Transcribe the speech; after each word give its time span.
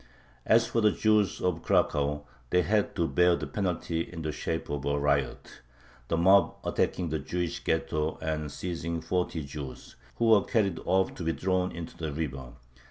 As 0.47 0.65
for 0.65 0.81
the 0.81 0.89
Jews 0.89 1.41
of 1.41 1.61
Cracow, 1.61 2.23
they 2.49 2.63
had 2.63 2.95
to 2.95 3.07
bear 3.07 3.35
the 3.35 3.45
penalty 3.45 4.01
in 4.01 4.23
the 4.23 4.31
shape 4.31 4.67
of 4.67 4.83
a 4.83 4.97
riot, 4.97 5.61
the 6.07 6.17
mob 6.17 6.55
attacking 6.63 7.09
the 7.09 7.19
Jewish 7.19 7.63
ghetto 7.63 8.17
and 8.19 8.51
seizing 8.51 8.99
forty 9.01 9.43
Jews, 9.43 9.97
who 10.15 10.29
were 10.29 10.43
carried 10.43 10.79
off 10.85 11.13
to 11.13 11.23
be 11.23 11.33
thrown 11.33 11.71
into 11.71 11.95
the 11.95 12.11
river. 12.11 12.53